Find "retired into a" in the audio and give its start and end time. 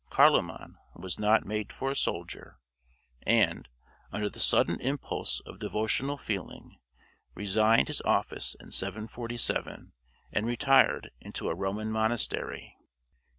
10.47-11.55